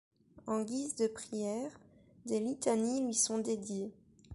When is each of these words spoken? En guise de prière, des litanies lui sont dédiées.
En 0.47 0.63
guise 0.63 0.95
de 0.95 1.05
prière, 1.05 1.79
des 2.25 2.39
litanies 2.39 3.05
lui 3.05 3.13
sont 3.13 3.37
dédiées. 3.37 3.93